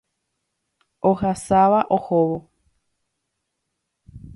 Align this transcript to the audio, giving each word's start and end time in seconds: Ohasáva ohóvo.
Ohasáva 1.09 1.85
ohóvo. 1.97 2.49